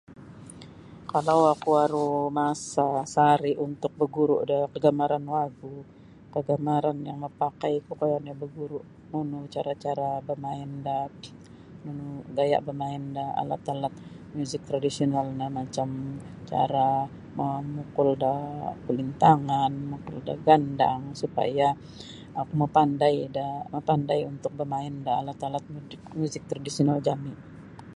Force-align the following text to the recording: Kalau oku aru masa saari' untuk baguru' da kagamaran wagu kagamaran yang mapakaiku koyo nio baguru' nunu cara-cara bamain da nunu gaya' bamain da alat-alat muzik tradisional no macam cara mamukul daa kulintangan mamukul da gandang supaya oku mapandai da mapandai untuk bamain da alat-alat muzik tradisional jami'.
Kalau 1.11 1.39
oku 1.53 1.71
aru 1.85 2.05
masa 2.39 2.87
saari' 3.13 3.55
untuk 3.67 3.91
baguru' 3.99 4.43
da 4.49 4.57
kagamaran 4.73 5.25
wagu 5.35 5.75
kagamaran 6.33 6.97
yang 7.07 7.17
mapakaiku 7.23 7.91
koyo 7.99 8.17
nio 8.21 8.35
baguru' 8.41 8.85
nunu 9.11 9.39
cara-cara 9.53 10.09
bamain 10.27 10.71
da 10.87 10.97
nunu 11.83 12.07
gaya' 12.37 12.65
bamain 12.67 13.03
da 13.17 13.23
alat-alat 13.41 13.93
muzik 14.37 14.61
tradisional 14.69 15.27
no 15.39 15.45
macam 15.59 15.89
cara 16.51 16.87
mamukul 17.37 18.09
daa 18.23 18.73
kulintangan 18.85 19.71
mamukul 19.81 20.17
da 20.27 20.33
gandang 20.47 21.01
supaya 21.21 21.67
oku 22.41 22.53
mapandai 22.61 23.17
da 23.35 23.47
mapandai 23.73 24.21
untuk 24.33 24.51
bamain 24.59 24.95
da 25.05 25.11
alat-alat 25.21 25.63
muzik 26.19 26.43
tradisional 26.49 26.99
jami'. 27.07 27.39